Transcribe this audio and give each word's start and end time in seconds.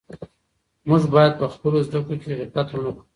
موږ 0.89 1.03
باید 1.13 1.33
په 1.41 1.45
خپلو 1.53 1.77
زده 1.87 1.99
کړو 2.05 2.15
کې 2.21 2.37
غفلت 2.39 2.67
ونه 2.71 2.81
کړو. 2.93 3.03